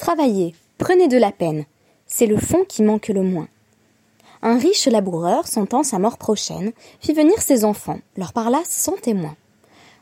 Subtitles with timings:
[0.00, 1.66] Travaillez, prenez de la peine.
[2.06, 3.48] C'est le fond qui manque le moins.
[4.40, 9.36] Un riche laboureur, sentant sa mort prochaine, fit venir ses enfants, leur parla sans témoin.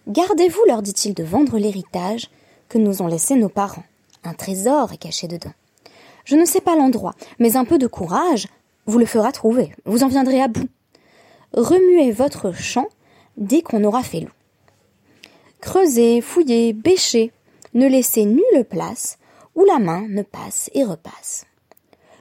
[0.07, 2.31] Gardez-vous, leur dit-il, de vendre l'héritage
[2.69, 3.83] que nous ont laissé nos parents.
[4.23, 5.53] Un trésor est caché dedans.
[6.25, 8.47] Je ne sais pas l'endroit, mais un peu de courage
[8.87, 10.69] vous le fera trouver, vous en viendrez à bout.
[11.55, 12.87] Remuez votre champ
[13.37, 14.31] dès qu'on aura fait loup.
[15.61, 17.33] Creusez, fouillez, bêchez,
[17.75, 19.18] ne laissez nulle place
[19.59, 21.45] où la main ne passe et repasse.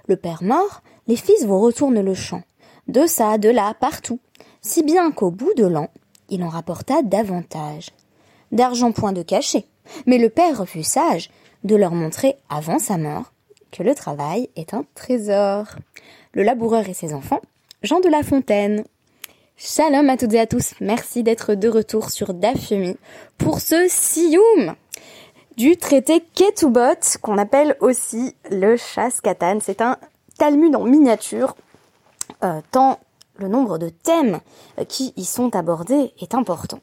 [0.07, 2.41] Le père mort, les fils vous retournent le champ,
[2.87, 4.19] de ça, de là, partout,
[4.61, 5.89] si bien qu'au bout de l'an,
[6.29, 7.91] il en rapporta davantage.
[8.51, 9.65] D'argent point de cachet,
[10.07, 11.29] mais le père fut sage
[11.63, 13.31] de leur montrer avant sa mort
[13.71, 15.67] que le travail est un trésor.
[16.33, 17.41] Le laboureur et ses enfants,
[17.83, 18.83] Jean de La Fontaine.
[19.57, 22.97] Shalom à toutes et à tous, merci d'être de retour sur Dafyomi
[23.37, 24.75] pour ce Sioum
[25.57, 28.77] du traité Ketubot qu'on appelle aussi le
[29.21, 29.57] Katan.
[29.59, 29.97] C'est un
[30.37, 31.55] Talmud en miniature,
[32.43, 32.99] euh, tant
[33.37, 34.39] le nombre de thèmes
[34.79, 36.79] euh, qui y sont abordés est important.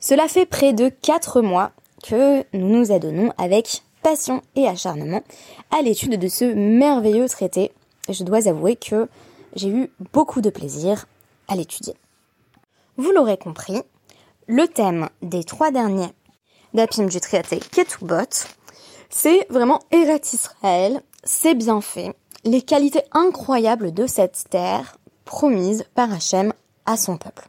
[0.00, 5.22] Cela fait près de quatre mois que nous nous adonnons avec passion et acharnement
[5.70, 7.72] à l'étude de ce merveilleux traité.
[8.08, 9.08] Je dois avouer que
[9.54, 11.06] j'ai eu beaucoup de plaisir
[11.48, 11.94] à l'étudier.
[12.96, 13.82] Vous l'aurez compris,
[14.46, 16.12] le thème des trois derniers
[16.74, 18.46] d'Apim du traité Ketubot,
[19.08, 26.12] c'est vraiment Eret Israël, c'est bien fait, les qualités incroyables de cette terre promise par
[26.12, 26.52] Hachem
[26.84, 27.48] à son peuple.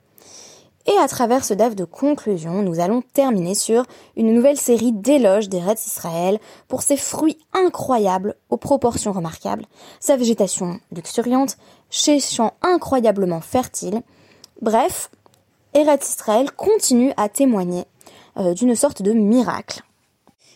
[0.88, 3.84] Et à travers ce DAF de conclusion, nous allons terminer sur
[4.16, 9.66] une nouvelle série d'éloges des Israël pour ses fruits incroyables aux proportions remarquables,
[10.00, 11.58] sa végétation luxuriante,
[11.90, 14.04] ses champs incroyablement fertiles.
[14.62, 15.10] Bref,
[15.74, 17.86] Eretz Israël continue à témoigner
[18.38, 19.82] euh, d'une sorte de miracle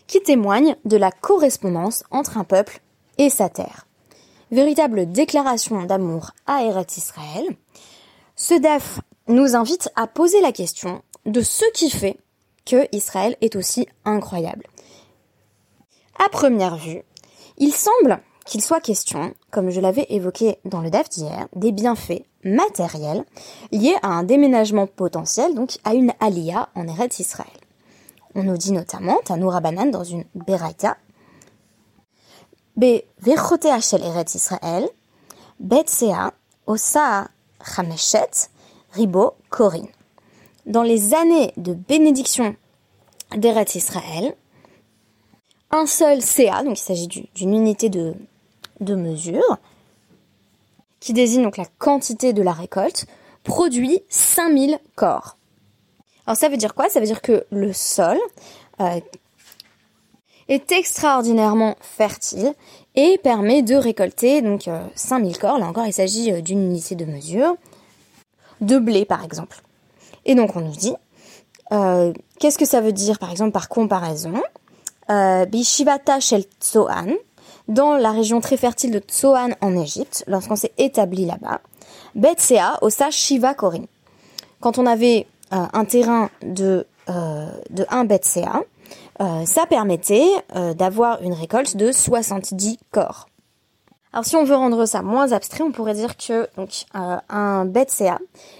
[0.08, 2.82] qui témoigne de la correspondance entre un peuple
[3.18, 3.86] et sa terre.
[4.52, 7.46] Véritable déclaration d'amour à Eretz Israël.
[8.36, 12.18] Ce DAF nous invite à poser la question de ce qui fait
[12.66, 14.66] que Israël est aussi incroyable.
[16.26, 17.04] À première vue,
[17.58, 22.24] il semble qu'il soit question, comme je l'avais évoqué dans le DAF d'hier, des bienfaits
[22.44, 23.24] matériels
[23.72, 27.48] liés à un déménagement potentiel, donc à une alia en Eretz Israël.
[28.36, 30.98] On nous dit notamment, Tanoura Banan dans une Beraita,
[32.78, 33.02] Be
[33.82, 34.88] shel Eretz Israël,
[35.60, 36.34] Betsea,
[36.68, 37.28] Osa
[37.64, 38.50] Chameshet,
[38.92, 39.90] Ribo Corinne.
[40.66, 42.56] Dans les années de bénédiction
[43.36, 44.36] d'Eret Israël,
[45.72, 48.16] un seul CA, donc il s'agit d'une unité de,
[48.80, 49.58] de mesure,
[51.00, 53.08] qui désigne donc la quantité de la récolte,
[53.44, 55.38] produit 5000 corps.
[56.30, 56.90] Alors ça veut dire quoi?
[56.90, 58.20] Ça veut dire que le sol
[58.82, 59.00] euh,
[60.48, 62.54] est extraordinairement fertile
[62.94, 65.58] et permet de récolter donc 5000 euh, corps.
[65.58, 67.56] Là encore, il s'agit euh, d'une unité de mesure
[68.62, 69.64] de blé, par exemple.
[70.26, 70.94] Et donc on nous dit,
[71.72, 74.44] euh, qu'est-ce que ça veut dire, par exemple, par comparaison?
[75.48, 77.16] Bishivata shel Tsoan,
[77.68, 81.62] dans la région très fertile de Tsoan en Égypte, lorsqu'on s'est établi là-bas,
[82.14, 83.86] Betsea osa Shiva Korin.
[84.60, 88.64] Quand on avait un terrain de, de 1 Betsea,
[89.46, 90.30] ça permettait
[90.76, 93.30] d'avoir une récolte de 70 corps.
[94.12, 97.72] Alors si on veut rendre ça moins abstrait, on pourrait dire que donc euh, un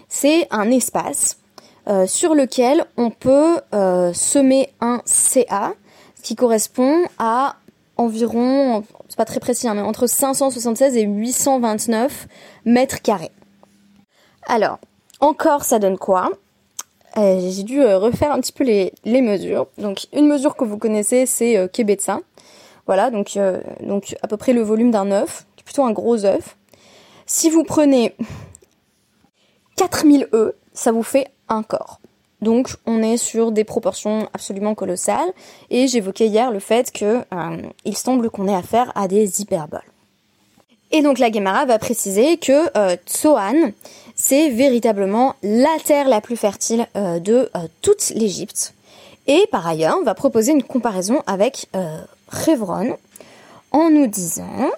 [0.08, 1.40] c'est un espace
[1.88, 5.74] euh, sur lequel on peut euh, semer un CA,
[6.16, 7.56] ce qui correspond à
[7.98, 12.28] environ, c'est pas très précis, hein, mais entre 576 et 829
[12.66, 13.32] mètres carrés.
[14.48, 14.78] Alors,
[15.20, 16.30] encore ça donne quoi?
[17.16, 19.68] J'ai dû refaire un petit peu les, mesures.
[19.78, 22.20] Donc une mesure que vous connaissez, c'est Kebetsa.
[22.90, 26.58] Voilà, donc, euh, donc à peu près le volume d'un œuf, plutôt un gros œuf.
[27.28, 28.16] Si vous prenez
[29.76, 32.00] 4000 œufs, ça vous fait un corps.
[32.42, 35.32] Donc on est sur des proportions absolument colossales.
[35.70, 39.89] Et j'évoquais hier le fait que euh, il semble qu'on ait affaire à des hyperboles.
[40.92, 43.74] Et donc la Gemara va préciser que euh, Tsoan,
[44.16, 47.50] c'est véritablement la terre la plus fertile de
[47.82, 48.74] toute l'Égypte.
[49.28, 51.68] Et par ailleurs, on va proposer une comparaison avec
[52.44, 52.98] Chevron
[53.72, 54.72] en nous disant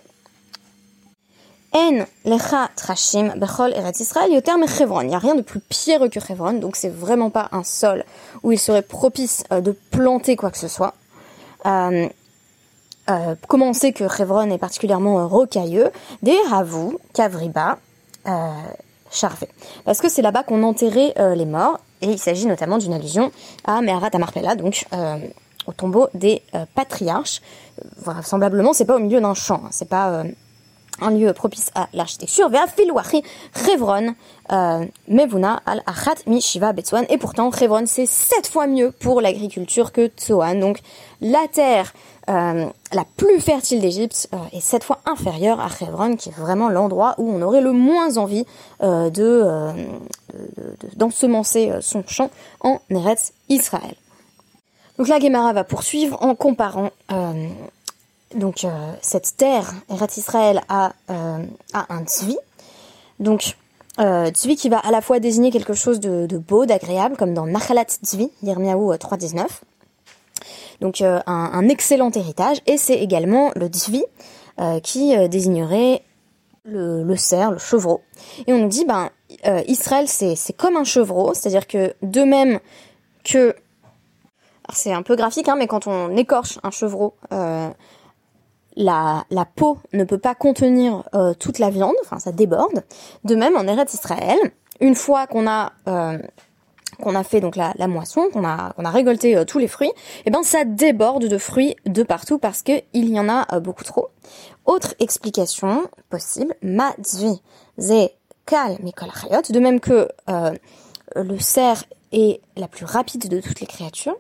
[1.74, 4.52] En lecha trashim bechol eretz Israël yoter.
[4.52, 8.04] Il n'y a rien de plus pierreux que Chevron, donc c'est vraiment pas un sol
[8.44, 10.94] où il serait propice euh, de planter quoi que ce soit.
[13.12, 15.92] Euh, euh, comment on sait que Chevron est particulièrement rocailleux?
[16.24, 17.78] Des Ravou, Kavriba,
[18.28, 18.50] euh.
[19.84, 23.30] Parce que c'est là-bas qu'on enterrait les morts, et il s'agit notamment d'une allusion
[23.66, 24.86] à Meharat Amarpella, donc
[25.68, 26.42] au tombeau des
[26.76, 27.42] patriarches.
[27.98, 29.70] vraisemblablement, c'est pas au milieu d'un champ, hein.
[29.72, 30.24] c'est pas
[31.02, 32.50] un lieu propice à l'architecture.
[34.48, 35.84] Al.
[37.10, 40.58] Et pourtant, Chevron, c'est sept fois mieux pour l'agriculture que Tsoan.
[40.58, 40.80] Donc,
[41.20, 41.92] la terre
[42.30, 46.70] euh, la plus fertile d'Égypte euh, est sept fois inférieure à Hebron, qui est vraiment
[46.70, 48.46] l'endroit où on aurait le moins envie
[48.84, 49.74] euh, de,
[50.96, 52.30] d'ensemencer son champ
[52.60, 53.96] en Eretz Israël.
[54.98, 56.92] Donc la Gemara va poursuivre en comparant
[58.36, 58.66] donc
[59.02, 62.38] cette terre Eretz Israël à, à un tzvi.
[63.20, 63.58] Donc
[63.98, 67.86] tzvi qui va à la fois désigner quelque chose de, beau, d'agréable, comme dans Nachalat
[67.86, 69.48] tzvi, Yirmiyahu 3.19,
[70.82, 74.04] donc euh, un, excellent héritage, et c'est également le Dvi
[74.60, 76.02] euh, qui euh, désignerait
[76.66, 78.02] le, cerf, le chevreau.
[78.48, 79.10] Et on nous dit, ben,
[79.68, 82.60] Israël, c'est comme un chevreau, c'est-à-dire que de même
[83.24, 83.56] que...
[84.74, 90.04] C'est un peu graphique, hein, mais quand on écorche un chevreau, la, la, peau ne
[90.04, 91.04] peut pas contenir
[91.40, 92.84] toute la viande, enfin ça déborde.
[93.26, 94.38] De même, en Eretz Israël,
[94.80, 95.74] une fois qu'on a
[97.02, 100.32] qu'on a fait donc la, moisson, qu'on a récolté euh, tous les fruits, et eh
[100.32, 103.84] ben ça déborde de fruits de partout parce que il y en a euh, beaucoup
[103.84, 104.10] trop.
[104.66, 106.56] Autre explication possible,
[107.78, 108.10] ze
[108.46, 110.52] kal de même que euh,
[111.16, 114.18] le cerf est la plus rapide de toutes les créatures.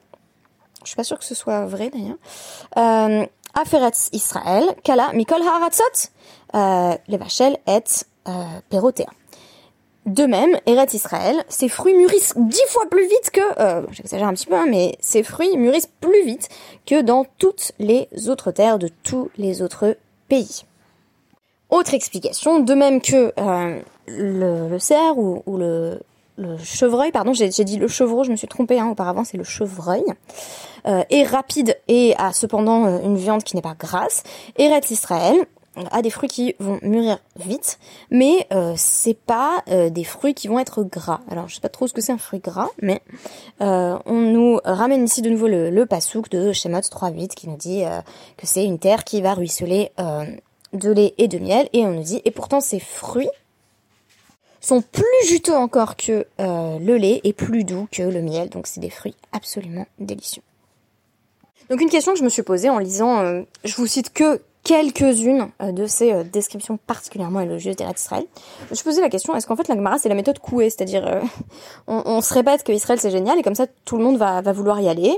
[0.84, 3.28] Je suis pas sûre que ce soit vrai d'ailleurs.
[3.54, 6.10] Aferetz Israël, kala mikol haratzot,
[7.08, 7.84] les vachel et
[8.28, 9.06] euh.
[10.08, 14.34] De même, Eretz Israël, ses fruits mûrissent dix fois plus vite que, euh, j'exagère un
[14.34, 16.50] petit peu, hein, mais ses fruits mûrissent plus vite
[16.88, 19.96] que dans toutes les autres terres de tous les autres
[20.28, 20.66] pays.
[21.72, 26.00] Autre explication, de même que euh, le, cerf ou, le,
[26.62, 30.04] chevreuil, pardon, j'ai dit le chevreau, je me suis trompée, hein, auparavant c'est le chevreuil,
[30.86, 34.24] euh, est rapide et a cependant euh, une viande qui n'est pas grasse.
[34.58, 35.36] Eretz Israël,
[35.92, 37.80] a des fruits qui vont mûrir vite,
[38.10, 41.22] mais euh, c'est pas euh, des fruits qui vont être gras.
[41.30, 43.02] Alors je sais pas trop ce que c'est un fruit gras, mais
[43.62, 47.58] euh, on nous ramène ici de nouveau le, le pasouk de Shemot 3.8 qui nous
[47.58, 47.84] dit
[48.38, 49.92] que c'est une terre qui va ruisseler
[50.74, 53.30] de lait et de miel, et on nous dit et pourtant ces fruits
[54.60, 58.80] sont plus juteux encore que le lait et plus doux que le miel, donc c'est
[58.80, 60.44] des fruits absolument délicieux.
[61.70, 65.50] Donc une question que je me suis posée en lisant, je vous cite que quelques-unes
[65.62, 67.96] euh, de ces euh, descriptions particulièrement élogieuses d'Israël.
[67.96, 68.26] Israël.
[68.72, 71.22] Je posé la question, est-ce qu'en fait la Gemara c'est la méthode couée, c'est-à-dire euh,
[71.88, 74.80] on, se répète que Israël c'est génial et comme ça tout le monde va, vouloir
[74.80, 75.18] y aller.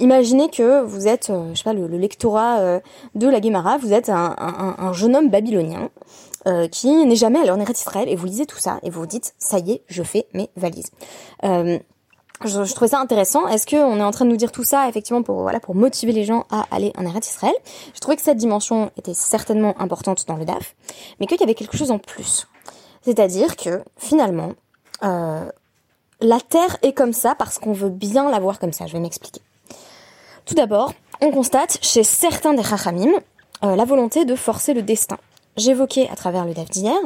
[0.00, 2.80] imaginez que vous êtes, je sais pas, le, lectorat
[3.14, 5.90] de la Gemara, vous êtes un, un, jeune homme babylonien
[6.70, 9.06] qui n'est jamais allé en Eretz Israël et vous lisez tout ça et vous vous
[9.06, 10.90] dites, ça y est, je fais mes valises
[12.44, 13.48] je, je, trouvais ça intéressant.
[13.48, 16.12] Est-ce qu'on est en train de nous dire tout ça effectivement pour voilà pour motiver
[16.12, 17.54] les gens à aller en Eretz Israël?
[17.94, 20.74] Je trouvais que cette dimension était certainement importante dans le DAF,
[21.20, 22.46] mais qu'il y avait quelque chose en plus.
[23.02, 24.52] C'est-à-dire que finalement,
[25.02, 25.50] euh,
[26.20, 28.86] la Terre est comme ça parce qu'on veut bien la voir comme ça.
[28.86, 29.40] Je vais m'expliquer.
[30.44, 33.10] Tout d'abord, on constate chez certains des Chachamim
[33.64, 35.18] euh, la volonté de forcer le destin
[35.58, 36.96] j'évoquais à travers le DAF d'hier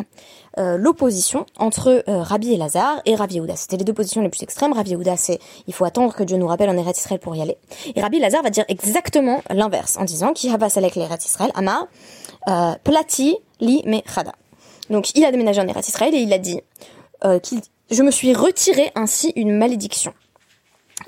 [0.58, 3.56] euh, l'opposition entre euh, Rabbi Elazar et Rabbi Yehuda.
[3.56, 4.74] C'était les deux positions les plus extrêmes.
[4.74, 7.40] Rabbi Yehuda, c'est il faut attendre que Dieu nous rappelle en Eretz Israël pour y
[7.40, 7.56] aller.
[7.94, 11.52] Et Rabbi Elazar va dire exactement l'inverse en disant qui salek l'Eretz Israël
[12.48, 14.32] euh, plati li me chada.
[14.90, 16.60] Donc il a déménagé en Eretz Israël et il a dit
[17.42, 17.60] qu'il
[17.90, 20.12] je me suis retiré ainsi une malédiction.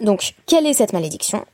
[0.00, 1.45] Donc quelle est cette malédiction?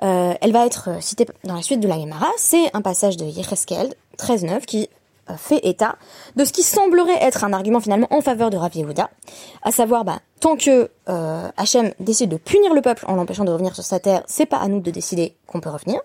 [0.00, 2.28] Elle va être citée dans la suite de la Gemara.
[2.36, 4.88] C'est un passage de Yecheskel 13.9 qui
[5.36, 5.96] fait état
[6.36, 8.72] de ce qui semblerait être un argument finalement en faveur de Rav
[9.62, 13.50] à savoir bah, tant que euh, Hachem décide de punir le peuple en l'empêchant de
[13.50, 16.00] revenir sur sa terre, c'est pas à nous de décider qu'on peut revenir.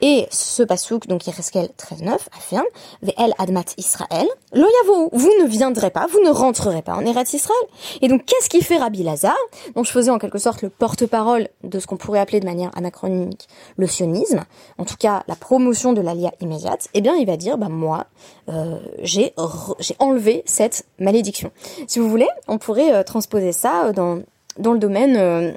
[0.00, 2.64] Et ce pasouk, donc Yereskel 13.9, affirme
[3.02, 4.66] Ve'el admat Israël, lo
[5.12, 7.58] vous ne viendrez pas, vous ne rentrerez pas en Eretz Israël.
[8.00, 9.36] Et donc qu'est-ce qui fait Rabbi Lazare?
[9.74, 12.70] Donc je faisais en quelque sorte le porte-parole de ce qu'on pourrait appeler de manière
[12.76, 14.44] anachronique le sionisme,
[14.78, 16.88] en tout cas la promotion de l'alia immédiate.
[16.94, 18.06] Eh bien il va dire, bah moi,
[18.48, 19.34] euh, j'ai
[19.80, 21.50] j'ai enlevé cette malédiction.
[21.88, 24.22] Si vous voulez, on pourrait euh, transposer ça euh, dans,
[24.58, 25.52] dans le domaine euh,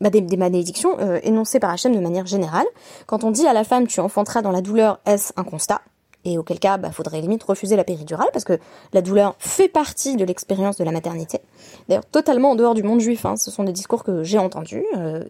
[0.00, 2.66] bah, des, malédictions euh, énoncées par Hachem de manière générale.
[3.06, 5.80] Quand on dit à la femme tu enfanteras dans la douleur, est-ce un constat?
[6.26, 8.58] Et auquel cas, bah, faudrait limite refuser la péridurale parce que
[8.92, 11.40] la douleur fait partie de l'expérience de la maternité.
[11.88, 13.24] D'ailleurs, totalement en dehors du monde juif.
[13.24, 13.36] Hein.
[13.36, 14.84] Ce sont des discours que j'ai entendus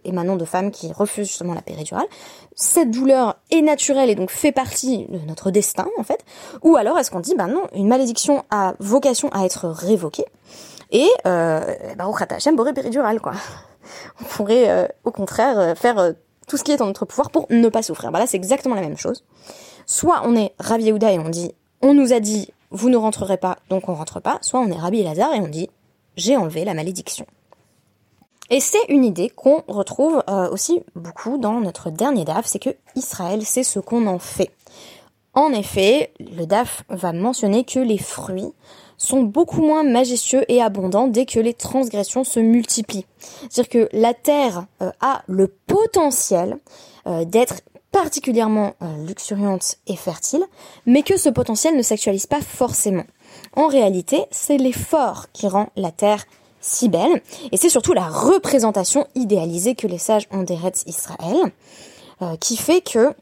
[0.04, 2.06] émanant de femmes qui refusent justement la péridurale.
[2.54, 6.24] Cette douleur est naturelle et donc fait partie de notre destin en fait.
[6.62, 10.24] Ou alors est-ce qu'on dit, bah non, une malédiction a vocation à être révoquée
[10.90, 11.60] et euh,
[11.96, 13.32] Baruch Hashem, Boré Péridural, quoi.
[14.20, 16.12] On pourrait euh, au contraire euh, faire euh,
[16.48, 18.12] tout ce qui est en notre pouvoir pour ne pas souffrir.
[18.12, 19.24] Bah là, c'est exactement la même chose.
[19.86, 23.36] Soit on est Rabbi Yehuda et on dit, on nous a dit, vous ne rentrerez
[23.36, 24.38] pas, donc on rentre pas.
[24.42, 25.70] Soit on est Rabbi Elazar et on dit,
[26.16, 27.26] j'ai enlevé la malédiction.
[28.50, 32.76] Et c'est une idée qu'on retrouve euh, aussi beaucoup dans notre dernier DAF, c'est que
[32.94, 34.50] Israël, c'est ce qu'on en fait.
[35.34, 38.52] En effet, le DAF va mentionner que les fruits
[38.98, 43.04] sont beaucoup moins majestueux et abondants dès que les transgressions se multiplient.
[43.50, 46.58] C'est-à-dire que la terre euh, a le potentiel
[47.06, 47.60] euh, d'être
[47.92, 48.74] particulièrement
[49.06, 50.44] luxuriante et fertile,
[50.84, 53.04] mais que ce potentiel ne s'actualise pas forcément.
[53.54, 56.24] En réalité, c'est l'effort qui rend la terre
[56.66, 61.52] si belle, et c'est surtout la représentation idéalisée que les sages ont d'Eretz Israël,
[62.22, 63.14] euh, qui fait que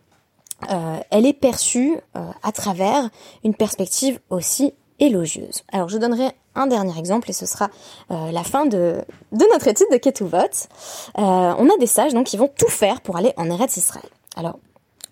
[0.70, 3.10] euh, elle est perçue euh, à travers
[3.44, 5.62] une perspective aussi élogieuse.
[5.72, 7.68] Alors je donnerai un dernier exemple et ce sera
[8.08, 9.02] la fin de,
[9.32, 10.68] de notre étude de Ketuvot.
[11.16, 14.08] on a des sages donc qui vont tout faire pour aller en Eretz Israël.
[14.36, 14.58] Alors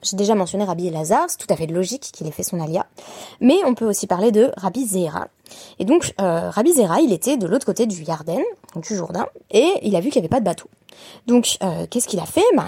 [0.03, 2.87] j'ai déjà mentionné Rabbi Elazar, c'est tout à fait logique qu'il ait fait son alia.
[3.41, 5.29] Mais on peut aussi parler de Rabbi Zera.
[5.79, 8.43] Et donc, euh, Rabbi Zera, il était de l'autre côté du Yarden,
[8.77, 10.69] du Jourdain, et il a vu qu'il n'y avait pas de bateau.
[11.27, 12.45] Donc, euh, qu'est-ce qu'il a fait?
[12.57, 12.67] Ben,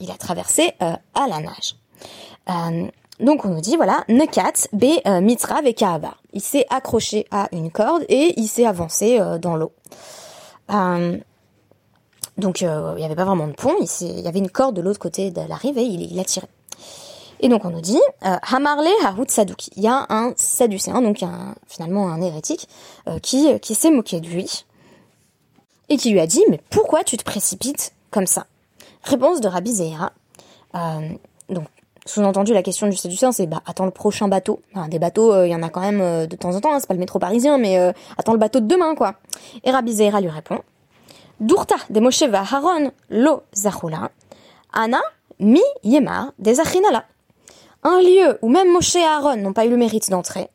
[0.00, 1.76] il, a, traversé euh, à la nage.
[3.20, 4.84] donc, on nous dit, voilà, Nekat, B,
[5.22, 5.60] Mitra.
[6.32, 9.72] Il s'est accroché à une corde et il s'est avancé dans l'eau.
[12.36, 14.98] Donc, il n'y avait pas vraiment de pont, il, y avait une corde de l'autre
[14.98, 16.46] côté de la rive et il, il a tiré.
[17.40, 19.68] Et donc on nous dit euh, Hamarle Harut Sadouk.
[19.76, 21.20] Il y a un sadducéen, donc
[21.66, 22.68] finalement un hérétique,
[23.08, 24.64] euh, qui, euh, qui s'est moqué de lui
[25.88, 28.46] et qui lui a dit Mais pourquoi tu te précipites comme ça?
[29.02, 30.12] Réponse de Rabbi Zehra.
[31.50, 31.66] donc
[32.06, 34.60] sous-entendu, la question du sadducéen, c'est bah attends le prochain bateau.
[34.88, 36.72] des bateaux, il y en a quand même de temps en temps.
[36.72, 37.78] Hein, c'est pas le métro parisien, mais
[38.18, 39.14] attends le bateau de demain, quoi.
[39.64, 40.60] Et Rabbi Zehra lui répond
[41.40, 44.10] Durta de Moshe Haron lo zachula,
[44.72, 45.00] Ana
[45.38, 47.04] mi yemar des achinala
[47.84, 50.48] un lieu où même Moshe et Aaron n'ont pas eu le mérite d'entrer,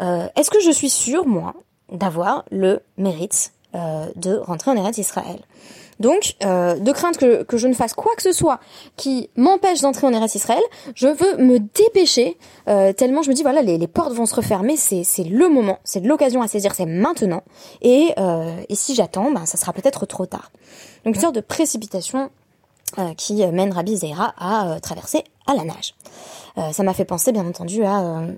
[0.00, 1.54] euh, est-ce que je suis sûre, moi,
[1.90, 5.40] d'avoir le mérite euh, de rentrer en Eretz Israël?
[6.00, 8.60] Donc, euh, de crainte que, je ne fasse quoi que ce soit
[8.96, 10.62] qui m'empêche d'entrer en Eretz Israël,
[10.94, 12.36] je veux me dépêcher,
[12.96, 16.42] tellement je me dis, voilà, les, portes vont se refermer, c'est, le moment, c'est l'occasion
[16.42, 17.42] à saisir, c'est maintenant,
[17.82, 18.14] et,
[18.70, 20.50] si j'attends, ben, ça sera peut-être trop tard.
[21.04, 22.30] Donc, une sorte de précipitation
[23.16, 25.94] qui mène Rabbi Zeira à traverser à la nage.
[26.58, 28.32] Euh, ça m'a fait penser bien entendu à euh,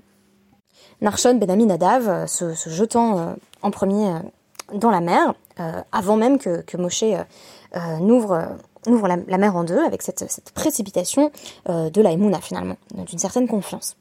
[1.01, 4.13] Narshon Ben Nadav euh, se, jetant en premier
[4.73, 5.33] dans la mer,
[5.91, 7.03] avant même que, que Moshe
[7.99, 11.31] n'ouvre ouvre la, mer en deux avec cette, précipitation
[11.67, 13.95] de la Emouna finalement, d'une certaine confiance.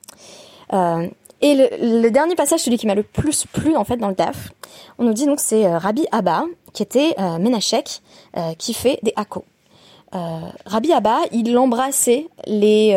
[0.73, 4.53] et le, dernier passage, celui qui m'a le plus plu en fait dans le DAF,
[4.99, 8.01] on nous dit donc c'est Rabbi Abba qui était Menachek
[8.57, 9.45] qui fait des hakos.
[10.13, 12.97] Rabbi Abba, il embrassait les,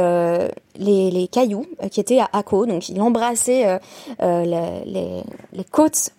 [0.77, 3.77] les, les, cailloux euh, qui étaient à Akko, donc il embrassait euh,
[4.21, 6.11] euh les, les, côtes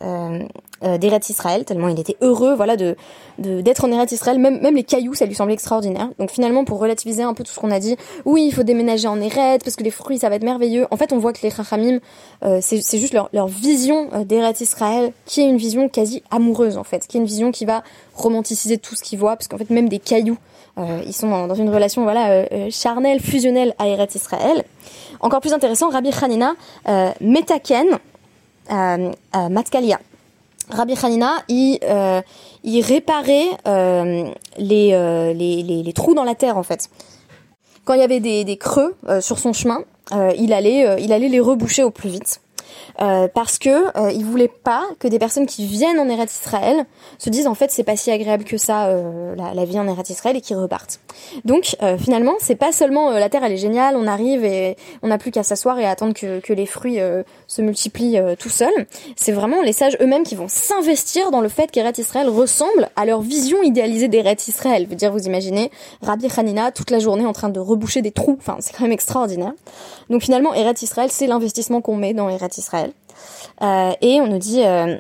[0.85, 2.97] euh, euh Israël, tellement il était heureux voilà, de
[3.39, 6.09] d'être en Eretz Israël, même, même les cailloux, ça lui semblait extraordinaire.
[6.21, 9.09] Donc finalement, pour relativiser un peu tout ce qu'on a dit, oui, il faut déménager
[9.09, 10.87] en Eretz, parce que les fruits, ça va être merveilleux.
[10.93, 11.99] En fait, on voit que les Chachamim,
[12.45, 16.85] euh, c'est juste leur, leur vision d'Eretz Israël, qui est une vision quasi amoureuse, en
[16.85, 17.83] fait, qui est une vision qui va
[18.15, 20.39] romanticiser tout ce qu'ils voient, parce qu'en fait, même des cailloux,
[20.77, 24.65] euh, ils sont dans, une relation voilà euh, euh, charnelle, fusionnelle à Eretz Israël.
[25.21, 26.55] Encore plus intéressant, Rabbi Hanina
[27.21, 27.99] Metaken
[29.51, 30.01] Matkalia.
[30.71, 31.79] Rabbi Hanina, il,
[32.65, 33.51] il réparait
[34.59, 36.89] les, les, les, trous dans la terre en fait.
[37.85, 42.09] Quand il y avait des, creux sur son chemin, il allait les reboucher au plus
[42.09, 42.41] vite.
[43.01, 46.87] Euh, parce que euh, il voulait pas que des personnes qui viennent en Eretz Israël
[47.19, 50.11] se disent en fait c'est pas si agréable que ça euh, la, vie en Eretz
[50.11, 51.01] Israël et qu'ils repartent.
[51.45, 55.09] Donc euh, finalement c'est pas seulement la terre elle est géniale, on arrive et on
[55.09, 56.99] n'a plus qu'à s'asseoir et attendre que, que les fruits
[57.47, 58.87] se multiplient tout seuls.
[59.17, 63.05] C'est vraiment les sages eux-mêmes qui vont s'investir dans le fait qu'Eretz Israël ressemble à
[63.05, 64.87] leur vision idéalisée d'Eretz Israël.
[64.87, 65.71] Veut dire vous imaginez
[66.03, 68.37] Rabbi Hanina toute la journée en train de reboucher des trous.
[68.39, 69.53] Enfin c'est quand même extraordinaire.
[70.11, 72.84] Donc finalement Eretz Israël c'est l'investissement qu'on met dans Eretz Israël
[73.63, 74.99] euh, et on nous dit euh,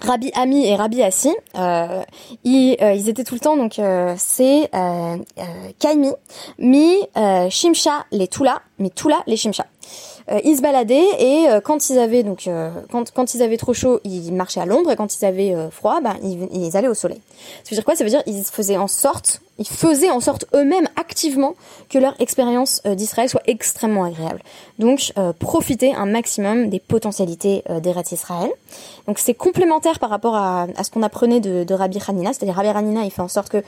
[0.00, 2.02] Rabbi Ami et Rabbi Assi, euh,
[2.44, 3.80] ils, étaient tout le temps donc
[4.16, 4.70] c'est
[5.78, 6.12] Kaimi,
[6.58, 6.96] mi
[7.50, 9.66] Shimsha les Tula, mi Tula les Shimsha.
[10.30, 13.56] Euh, ils se baladaient et euh, quand ils avaient donc euh, quand, quand ils avaient
[13.56, 16.88] trop chaud, ils marchaient à l'ombre et quand ils avaient froid, ben ils, ils, allaient
[16.88, 17.20] au soleil.
[17.64, 17.96] Ça veut dire quoi?
[17.96, 21.54] Ça veut dire ils faisaient en sorte, ils faisaient en sorte eux-mêmes activement
[21.88, 24.42] que leur expérience d'Israël soit extrêmement agréable.
[24.78, 28.50] Donc profiter un maximum des potentialités des d'Eretz Israël.
[29.06, 32.54] Donc c'est complémentaire par rapport à, à ce qu'on apprenait de, de Rabbi Hanina, c'est-à-dire
[32.54, 33.62] Rabbi Hanina, il fait en sorte que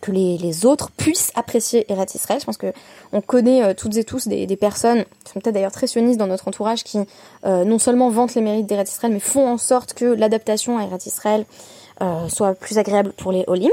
[0.00, 2.40] que les, autres puissent apprécier Eretz Israël.
[2.40, 2.72] Je pense que
[3.12, 6.26] on connaît euh, toutes et tous des, personnes qui sont peut-être d'ailleurs très sionistes dans
[6.26, 6.98] notre entourage qui
[7.44, 10.84] euh, non seulement vantent les mérites d'Eretz Israël, mais font en sorte que l'adaptation à
[10.84, 11.44] Eretz Israël
[12.02, 13.70] euh, soit plus agréable pour les Olim.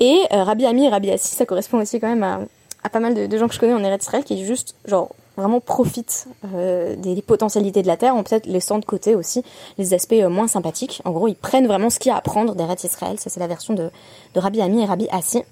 [0.00, 3.38] Et Rabbi Ami et Rabbi Assi, ça correspond aussi quand même à, pas mal de,
[3.38, 7.88] gens que je connais en Eretz Israël qui juste genre vraiment profitent des, potentialités de
[7.88, 9.42] la terre, en peut-être laissant de côté aussi
[9.78, 11.02] les aspects moins sympathiques.
[11.04, 13.18] En gros, ils prennent vraiment ce qu'il y a à apprendre d'Eretz Israël.
[13.18, 13.90] Ça, c'est la version de,
[14.34, 15.42] de Rabbi Ami et Rabbi Assi.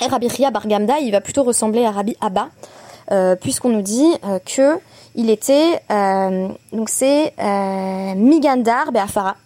[0.00, 2.48] Et Rabbi Bargamda, il va plutôt ressembler à Rabbi Abba,
[3.10, 4.78] euh, puisqu'on nous dit euh, que
[5.16, 9.36] il était euh, donc c'est euh, Migandar Be'afara.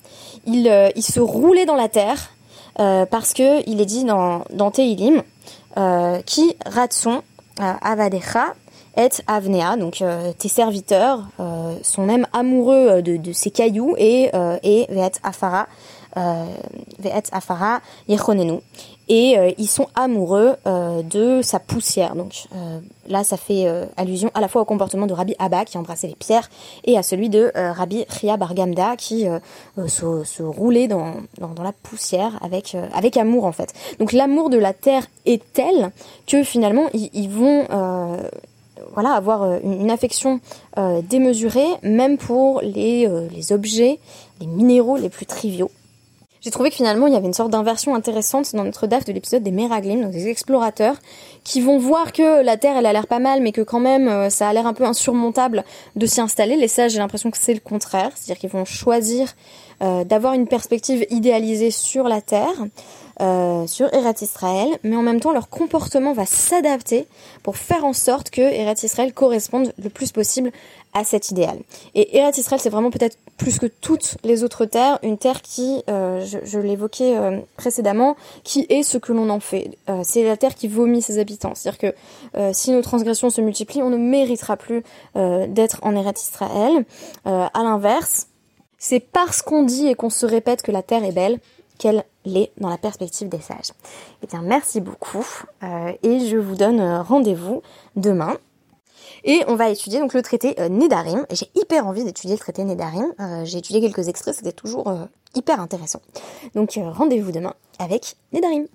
[0.45, 0.67] Il,
[1.01, 2.33] se roulait dans la terre
[2.77, 5.23] parce que il est dit dans dans Teilim
[6.27, 7.23] qui ratson
[7.61, 8.55] avadecha
[8.97, 10.03] et avnea donc
[10.39, 11.21] tes serviteurs
[11.83, 14.33] sont même amoureux de, ces cailloux et
[14.65, 15.69] et ve'et afara
[17.11, 17.81] afara
[19.09, 22.15] et euh, ils sont amoureux euh, de sa poussière.
[22.15, 23.67] Donc euh, là, ça fait
[23.97, 26.49] allusion à la fois au comportement de Rabbi Abba qui embrassait les pierres
[26.85, 29.27] et à celui de Rabbi Ria Bargamda qui
[29.87, 33.75] se, roulait dans, dans, la poussière avec, avec amour en fait.
[33.99, 35.91] Donc l'amour de la terre est tel
[36.27, 37.67] que finalement ils, ils vont
[38.95, 40.41] voilà, avoir une, affection
[41.03, 43.99] démesurée, même pour les, les objets,
[44.41, 45.71] les minéraux les plus triviaux
[46.43, 49.13] j'ai trouvé que finalement il y avait une sorte d'inversion intéressante dans notre DAF de
[49.13, 50.97] l'épisode des Meraglim, donc des explorateurs,
[51.45, 54.09] qui vont voir que la Terre elle a l'air pas mal, mais que quand même
[54.09, 56.57] euh, ça a l'air un peu insurmontable de s'y installer.
[56.57, 59.35] Les sages, j'ai l'impression que c'est le contraire, c'est-à-dire qu'ils vont choisir
[59.83, 62.67] euh, d'avoir une perspective idéalisée sur la Terre.
[63.21, 67.07] Euh, sur Eretz Israël, mais en même temps leur comportement va s'adapter
[67.43, 70.51] pour faire en sorte que Eretz Israël corresponde le plus possible
[70.95, 71.59] à cet idéal.
[71.95, 75.83] Et Eretz Israël, c'est vraiment peut-être plus que toutes les autres terres, une terre qui,
[75.91, 79.71] euh, je, l'évoquais euh, précédemment, qui est ce que l'on en fait.
[80.03, 81.55] c'est la terre qui vomit ses habitants.
[81.55, 81.93] C'est-à-dire
[82.35, 84.83] que si nos transgressions se multiplient, on ne méritera plus
[85.15, 86.85] d'être en Eretz Israël.
[87.25, 88.27] à l'inverse,
[88.83, 91.39] c'est parce qu'on dit et qu'on se répète que la terre est belle
[91.79, 93.71] qu'elle l'est dans la perspective des sages.
[94.23, 95.25] Eh bien, merci beaucoup
[95.63, 97.63] euh, et je vous donne euh, rendez-vous
[97.95, 98.37] demain.
[99.25, 101.27] Et on va étudier donc le traité euh, Nedarim.
[101.31, 103.15] J'ai hyper envie d'étudier le traité Nedarim.
[103.45, 104.93] J'ai étudié quelques extraits, c'était toujours
[105.37, 106.03] hyper intéressant.
[106.57, 108.67] Donc rendez-vous demain avec Nedarim.